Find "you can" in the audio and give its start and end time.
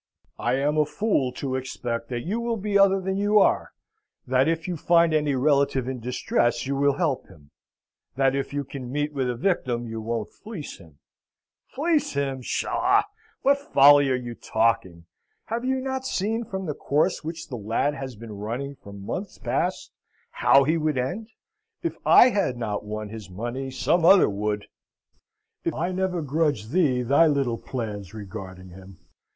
8.51-8.91